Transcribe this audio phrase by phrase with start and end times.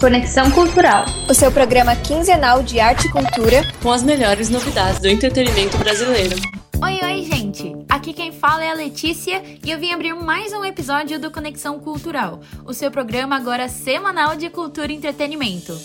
[0.00, 1.06] Conexão Cultural.
[1.28, 6.36] O seu programa quinzenal de arte e cultura com as melhores novidades do entretenimento brasileiro.
[6.80, 7.74] Oi, oi, gente!
[7.88, 11.80] Aqui quem fala é a Letícia e eu vim abrir mais um episódio do Conexão
[11.80, 15.76] Cultural, o seu programa agora semanal de cultura e entretenimento.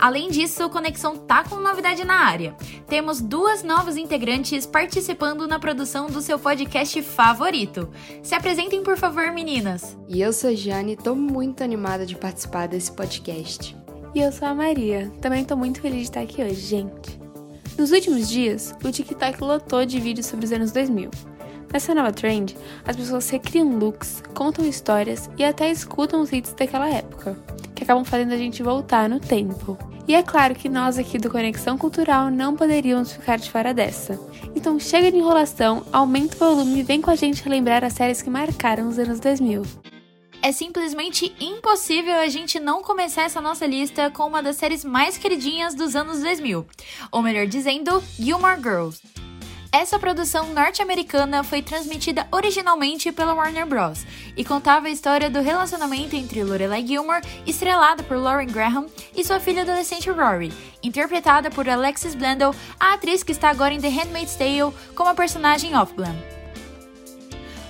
[0.00, 2.56] Além disso, o Conexão tá com novidade na área.
[2.86, 7.90] Temos duas novas integrantes participando na produção do seu podcast favorito.
[8.22, 9.98] Se apresentem, por favor, meninas.
[10.08, 13.76] E eu sou a Jane e tô muito animada de participar desse podcast.
[14.14, 15.12] E eu sou a Maria.
[15.20, 17.20] Também tô muito feliz de estar aqui hoje, gente.
[17.76, 21.10] Nos últimos dias, o TikTok lotou de vídeos sobre os anos 2000.
[21.70, 22.56] Nessa nova trend,
[22.86, 27.38] as pessoas recriam looks, contam histórias e até escutam os hits daquela época,
[27.74, 29.78] que acabam fazendo a gente voltar no tempo.
[30.10, 34.18] E é claro que nós aqui do Conexão Cultural não poderíamos ficar de fora dessa.
[34.56, 38.20] Então chega de enrolação, aumenta o volume e vem com a gente relembrar as séries
[38.20, 39.62] que marcaram os anos 2000.
[40.42, 45.16] É simplesmente impossível a gente não começar essa nossa lista com uma das séries mais
[45.16, 46.66] queridinhas dos anos 2000,
[47.12, 49.19] ou melhor dizendo, Gilmore Girls.
[49.72, 54.04] Essa produção norte-americana foi transmitida originalmente pela Warner Bros.
[54.36, 59.38] e contava a história do relacionamento entre Lorelai Gilmore, estrelada por Lauren Graham, e sua
[59.38, 64.34] filha adolescente Rory, interpretada por Alexis Blundell, a atriz que está agora em The Handmaid's
[64.34, 66.39] Tale como a personagem Off-Glam.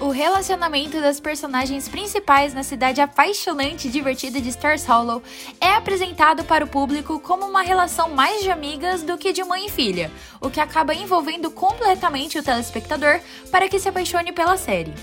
[0.00, 5.20] O relacionamento das personagens principais na cidade apaixonante e divertida de Stars Hollow
[5.60, 9.66] é apresentado para o público como uma relação mais de amigas do que de mãe
[9.66, 10.08] e filha,
[10.40, 14.94] o que acaba envolvendo completamente o telespectador para que se apaixone pela série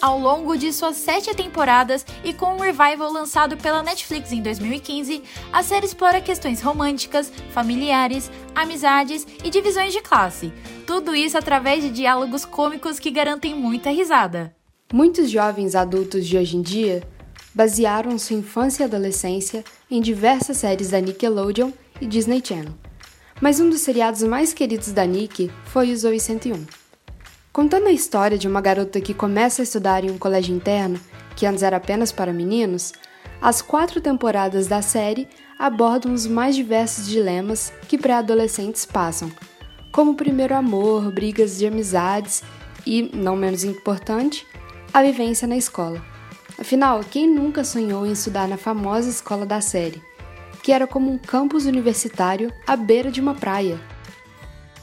[0.00, 5.22] ao longo de suas sete temporadas e com um revival lançado pela Netflix em 2015,
[5.52, 10.52] a série explora questões românticas, familiares, amizades e divisões de classe.
[10.86, 14.54] Tudo isso através de diálogos cômicos que garantem muita risada.
[14.92, 17.02] Muitos jovens adultos de hoje em dia
[17.52, 22.72] basearam sua infância e adolescência em diversas séries da Nickelodeon e Disney Channel.
[23.40, 26.64] Mas um dos seriados mais queridos da Nick foi o Zoe 101.
[27.52, 31.00] Contando a história de uma garota que começa a estudar em um colégio interno,
[31.34, 32.92] que antes era apenas para meninos,
[33.42, 35.26] as quatro temporadas da série
[35.58, 39.32] abordam os mais diversos dilemas que pré-adolescentes passam,
[39.96, 42.44] como o primeiro amor, brigas de amizades
[42.84, 44.46] e, não menos importante,
[44.92, 46.04] a vivência na escola.
[46.60, 50.02] Afinal, quem nunca sonhou em estudar na famosa escola da série,
[50.62, 53.80] que era como um campus universitário à beira de uma praia?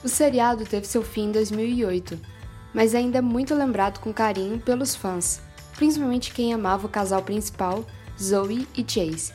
[0.03, 2.33] O seriado teve seu fim em 2008
[2.73, 5.39] mas ainda é muito lembrado com carinho pelos fãs,
[5.75, 7.85] principalmente quem amava o casal principal,
[8.19, 9.31] Zoe e Chase.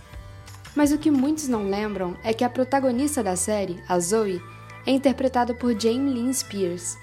[0.75, 4.43] Mas o que muitos não lembram é que a protagonista da série, a Zoe,
[4.88, 6.97] é interpretada por Jamie Lynn Spears.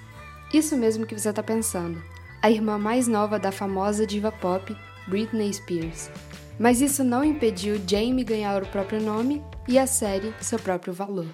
[0.52, 2.02] Isso mesmo que você está pensando,
[2.42, 4.76] a irmã mais nova da famosa diva pop
[5.06, 6.10] Britney Spears.
[6.58, 11.26] Mas isso não impediu Jamie ganhar o próprio nome e a série seu próprio valor.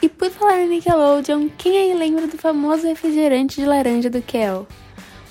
[0.00, 4.68] E por falar em Nickelodeon, quem aí lembra do famoso refrigerante de laranja do Kel?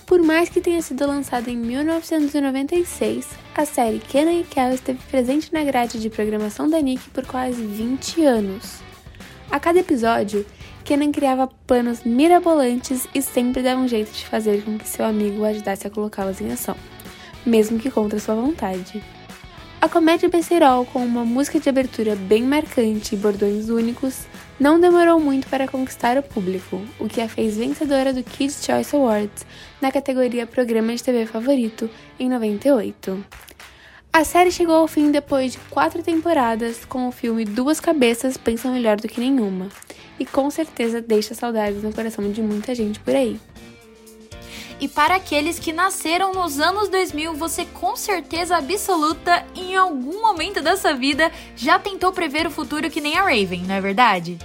[0.06, 5.54] Por mais que tenha sido lançado em 1996, a série Kenan e Kel esteve presente
[5.54, 8.84] na grade de programação da Nick por quase 20 anos.
[9.52, 10.46] A cada episódio,
[10.84, 15.46] Kenan criava planos mirabolantes e sempre dava um jeito de fazer com que seu amigo
[15.46, 16.76] ajudasse a colocá-los em ação,
[17.46, 19.04] mesmo que contra sua vontade.
[19.80, 24.26] A comédia besterol, com uma música de abertura bem marcante e bordões únicos,
[24.58, 28.96] não demorou muito para conquistar o público, o que a fez vencedora do Kids' Choice
[28.96, 29.46] Awards
[29.82, 33.26] na categoria Programa de TV Favorito em 98.
[34.16, 38.72] A série chegou ao fim depois de quatro temporadas, com o filme Duas Cabeças Pensam
[38.72, 39.70] Melhor do que Nenhuma,
[40.20, 43.40] e com certeza deixa saudades no coração de muita gente por aí.
[44.80, 50.62] E para aqueles que nasceram nos anos 2000, você com certeza absoluta, em algum momento
[50.62, 54.38] da sua vida, já tentou prever o futuro que nem a Raven, não é verdade?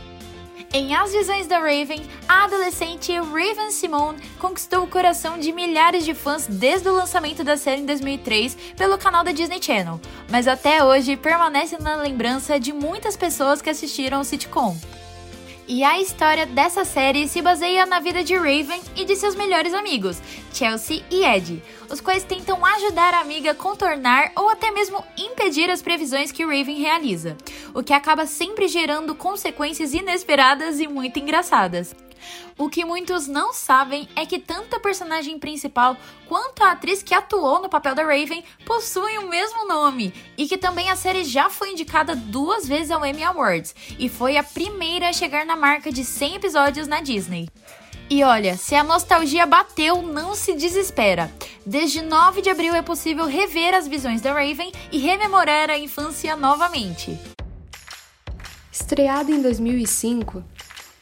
[0.70, 6.12] Em As Visões da Raven, a adolescente Raven Simone conquistou o coração de milhares de
[6.12, 9.98] fãs desde o lançamento da série em 2003 pelo canal da Disney Channel,
[10.30, 14.76] mas até hoje permanece na lembrança de muitas pessoas que assistiram o sitcom.
[15.70, 19.74] E a história dessa série se baseia na vida de Raven e de seus melhores
[19.74, 20.18] amigos,
[20.50, 25.68] Chelsea e Ed, os quais tentam ajudar a amiga a contornar ou até mesmo impedir
[25.68, 27.36] as previsões que Raven realiza,
[27.74, 31.94] o que acaba sempre gerando consequências inesperadas e muito engraçadas.
[32.56, 37.14] O que muitos não sabem é que tanto a personagem principal quanto a atriz que
[37.14, 41.48] atuou no papel da Raven possuem o mesmo nome e que também a série já
[41.48, 45.90] foi indicada duas vezes ao Emmy Awards e foi a primeira a chegar na marca
[45.90, 47.48] de 100 episódios na Disney.
[48.10, 51.30] E olha, se a nostalgia bateu, não se desespera.
[51.64, 56.34] Desde 9 de abril é possível rever as visões da Raven e rememorar a infância
[56.34, 57.18] novamente.
[58.72, 60.42] Estreada em 2005,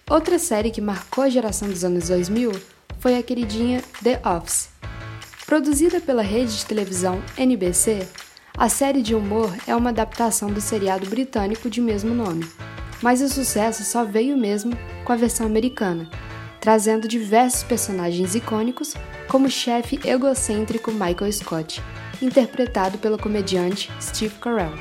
[0.08, 2.52] outra série que marcou a geração dos anos 2000
[3.00, 4.68] foi a queridinha The Office.
[5.44, 8.06] Produzida pela rede de televisão NBC,
[8.56, 12.48] a série de humor é uma adaptação do seriado britânico de mesmo nome,
[13.02, 16.08] mas o sucesso só veio mesmo com a versão americana,
[16.60, 18.94] trazendo diversos personagens icônicos,
[19.28, 21.82] como o chefe egocêntrico Michael Scott,
[22.22, 24.72] interpretado pelo comediante Steve Carell.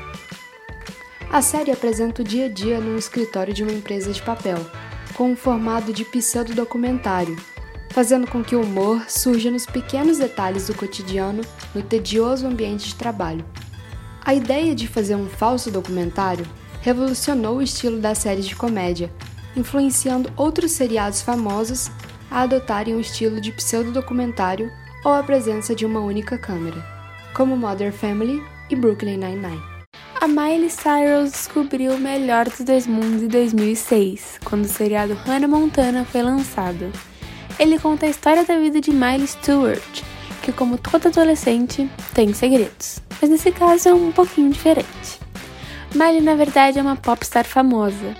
[1.30, 4.58] A série apresenta o dia a dia num escritório de uma empresa de papel,
[5.16, 7.36] com um formato de pseudo-documentário,
[7.90, 11.42] fazendo com que o humor surja nos pequenos detalhes do cotidiano
[11.74, 13.44] no tedioso ambiente de trabalho.
[14.22, 16.46] A ideia de fazer um falso documentário
[16.82, 19.10] revolucionou o estilo das séries de comédia,
[19.56, 21.90] influenciando outros seriados famosos
[22.30, 24.70] a adotarem o estilo de pseudo-documentário
[25.02, 26.84] ou a presença de uma única câmera,
[27.32, 29.75] como Mother Family e Brooklyn Nine-Nine.
[30.18, 35.46] A Miley Cyrus descobriu o melhor dos dois mundos em 2006, quando o seriado Hannah
[35.46, 36.90] Montana foi lançado.
[37.58, 40.02] Ele conta a história da vida de Miley Stewart,
[40.42, 45.20] que, como toda adolescente, tem segredos, mas nesse caso é um pouquinho diferente.
[45.94, 48.16] Miley, na verdade, é uma popstar famosa.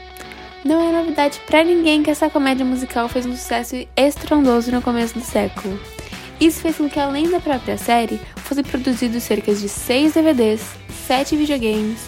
[0.64, 5.14] Não é novidade para ninguém que essa comédia musical fez um sucesso estrondoso no começo
[5.14, 5.80] do século.
[6.38, 11.36] Isso fez com que, além da própria série, fosse produzido cerca de 6 DVDs, 7
[11.36, 12.00] videogames,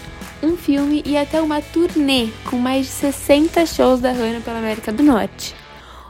[0.43, 4.91] um filme e até uma turnê com mais de 60 shows da Hannah pela América
[4.91, 5.55] do Norte.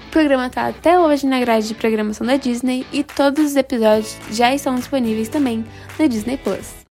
[0.01, 4.17] O programa está até hoje na grade de programação da Disney e todos os episódios
[4.31, 5.67] já estão disponíveis também
[5.99, 6.87] na Disney Plus.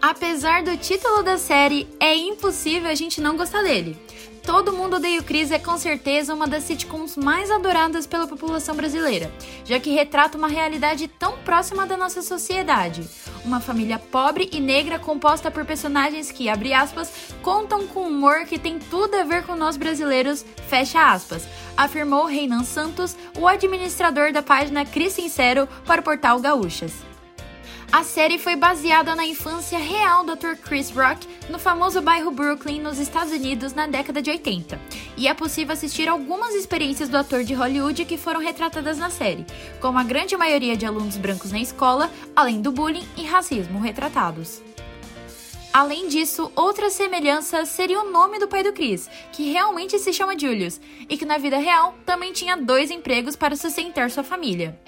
[0.00, 3.96] Apesar do título da série, é impossível a gente não gostar dele.
[4.44, 8.76] Todo Mundo Odeia o Chris é com certeza uma das sitcoms mais adoradas pela população
[8.76, 9.28] brasileira,
[9.64, 13.08] já que retrata uma realidade tão próxima da nossa sociedade.
[13.44, 18.58] Uma família pobre e negra composta por personagens que, abre aspas, contam com humor que
[18.58, 21.46] tem tudo a ver com nós brasileiros, fecha aspas,
[21.76, 27.11] afirmou Reinan Santos, o administrador da página Cris Sincero para o portal Gaúchas.
[27.92, 32.80] A série foi baseada na infância real do ator Chris Rock no famoso bairro Brooklyn,
[32.80, 34.80] nos Estados Unidos, na década de 80.
[35.14, 39.44] E é possível assistir algumas experiências do ator de Hollywood que foram retratadas na série,
[39.78, 44.62] como a grande maioria de alunos brancos na escola, além do bullying e racismo retratados.
[45.70, 50.38] Além disso, outra semelhança seria o nome do pai do Chris, que realmente se chama
[50.38, 50.80] Julius,
[51.10, 54.78] e que na vida real também tinha dois empregos para sustentar sua família.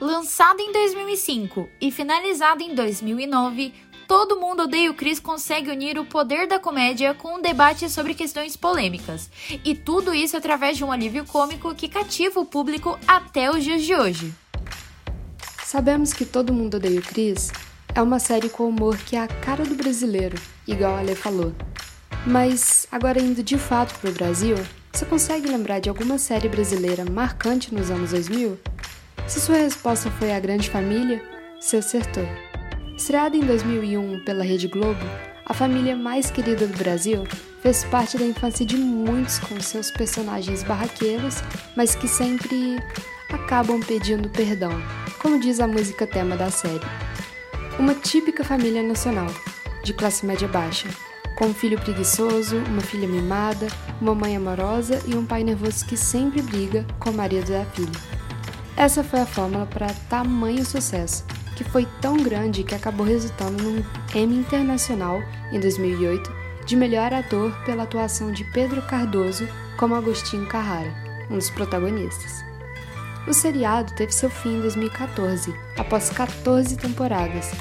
[0.00, 3.72] Lançado em 2005 e finalizado em 2009,
[4.08, 8.12] Todo Mundo Odeia o Chris consegue unir o poder da comédia com um debate sobre
[8.12, 9.30] questões polêmicas.
[9.64, 13.82] E tudo isso através de um alívio cômico que cativa o público até os dias
[13.82, 14.34] de hoje.
[15.64, 17.50] Sabemos que Todo Mundo Odeia o Chris
[17.94, 20.36] é uma série com humor que é a cara do brasileiro,
[20.66, 21.54] igual a Lê falou.
[22.26, 24.56] Mas, agora indo de fato para o Brasil,
[24.92, 28.58] você consegue lembrar de alguma série brasileira marcante nos anos 2000?
[29.26, 31.22] Se sua resposta foi A Grande Família,
[31.58, 32.28] você acertou.
[32.94, 35.00] Estreada em 2001 pela Rede Globo,
[35.46, 37.24] a família mais querida do Brasil
[37.62, 41.36] fez parte da infância de muitos com seus personagens barraqueiros,
[41.74, 42.78] mas que sempre
[43.30, 44.72] acabam pedindo perdão,
[45.18, 46.84] como diz a música tema da série.
[47.78, 49.28] Uma típica família nacional,
[49.82, 50.88] de classe média baixa,
[51.38, 53.68] com um filho preguiçoso, uma filha mimada,
[54.00, 58.13] uma mãe amorosa e um pai nervoso que sempre briga com o marido da filha.
[58.76, 61.24] Essa foi a fórmula para tamanho sucesso,
[61.56, 65.20] que foi tão grande que acabou resultando num Emmy Internacional
[65.52, 70.92] em 2008 de melhor ator pela atuação de Pedro Cardoso como Agostinho Carrara,
[71.30, 72.44] um dos protagonistas.
[73.28, 77.52] O seriado teve seu fim em 2014, após 14 temporadas,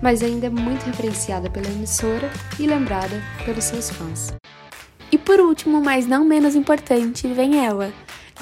[0.00, 4.34] mas ainda é muito referenciada pela emissora e lembrada pelos seus fãs.
[5.10, 7.92] E por último, mas não menos importante, vem ela,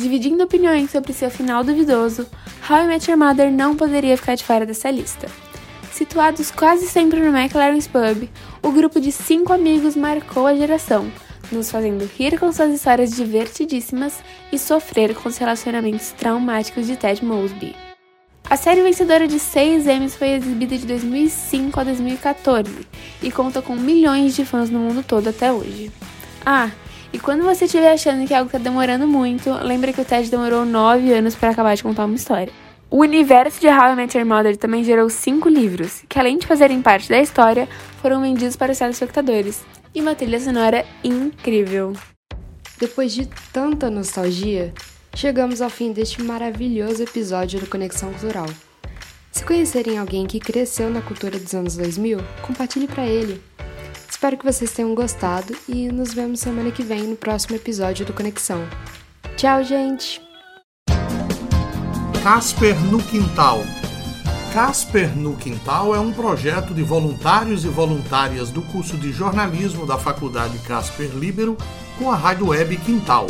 [0.01, 2.27] Dividindo opiniões sobre seu final duvidoso,
[2.67, 5.29] How I Met Your Mother não poderia ficar de fora dessa lista.
[5.93, 8.27] Situados quase sempre no McLaren's Pub,
[8.63, 11.13] o grupo de cinco amigos marcou a geração,
[11.53, 17.23] nos fazendo rir com suas histórias divertidíssimas e sofrer com os relacionamentos traumáticos de Ted
[17.23, 17.77] Mosby.
[18.49, 22.89] A série vencedora de seis Emmys foi exibida de 2005 a 2014
[23.23, 25.93] e conta com milhões de fãs no mundo todo até hoje.
[26.45, 26.71] Ah,
[27.13, 30.65] e quando você estiver achando que algo está demorando muito, lembre que o Ted demorou
[30.65, 32.53] 9 anos para acabar de contar uma história.
[32.89, 36.47] O universo de How I Met Your Mother também gerou cinco livros, que além de
[36.47, 37.69] fazerem parte da história,
[38.01, 39.63] foram vendidos para os telespectadores.
[39.93, 41.93] E uma trilha sonora incrível.
[42.79, 44.73] Depois de tanta nostalgia,
[45.15, 48.47] chegamos ao fim deste maravilhoso episódio do Conexão Cultural.
[49.33, 53.41] Se conhecerem alguém que cresceu na cultura dos anos 2000, compartilhe para ele.
[54.21, 58.13] Espero que vocês tenham gostado e nos vemos semana que vem no próximo episódio do
[58.13, 58.69] Conexão.
[59.35, 60.21] Tchau, gente!
[62.23, 63.61] Casper no Quintal.
[64.53, 69.97] Casper no Quintal é um projeto de voluntários e voluntárias do curso de jornalismo da
[69.97, 71.57] Faculdade Casper Libero
[71.99, 73.27] com a rádio web Quintal.